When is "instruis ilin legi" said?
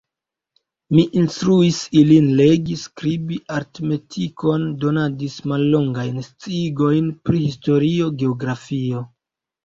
1.23-2.77